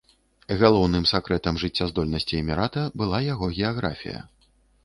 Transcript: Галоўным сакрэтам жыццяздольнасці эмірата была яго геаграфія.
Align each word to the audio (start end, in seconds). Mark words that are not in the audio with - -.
Галоўным 0.61 1.05
сакрэтам 1.11 1.59
жыццяздольнасці 1.63 2.39
эмірата 2.43 2.89
была 3.03 3.23
яго 3.33 3.45
геаграфія. 3.59 4.27